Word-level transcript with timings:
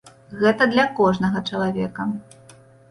Гэта 0.43 0.67
для 0.73 0.85
кожнага 1.01 1.45
чалавека. 1.51 2.11